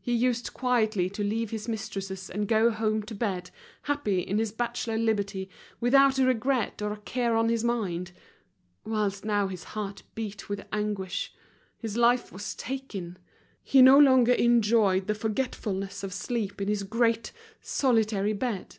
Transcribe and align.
He 0.00 0.14
used 0.14 0.54
quietly 0.54 1.10
to 1.10 1.22
leave 1.22 1.50
his 1.50 1.68
mistresses 1.68 2.30
and 2.30 2.48
go 2.48 2.70
home 2.70 3.02
to 3.02 3.14
bed, 3.14 3.50
happy 3.82 4.20
in 4.20 4.38
his 4.38 4.50
bachelor 4.50 4.96
liberty, 4.96 5.50
without 5.78 6.18
a 6.18 6.24
regret 6.24 6.80
or 6.80 6.90
a 6.90 6.96
care 6.96 7.36
on 7.36 7.50
his 7.50 7.62
mind; 7.62 8.12
whilst 8.86 9.26
now 9.26 9.46
his 9.46 9.64
heart 9.64 10.04
beat 10.14 10.48
with 10.48 10.64
anguish, 10.72 11.34
his 11.76 11.98
life 11.98 12.32
was 12.32 12.54
taken, 12.54 13.18
he 13.62 13.82
no 13.82 13.98
longer 13.98 14.32
enjoyed 14.32 15.06
the 15.06 15.14
forgetfulness 15.14 16.02
of 16.02 16.14
sleep 16.14 16.62
in 16.62 16.68
his 16.68 16.82
great, 16.82 17.30
solitary 17.60 18.32
bed. 18.32 18.78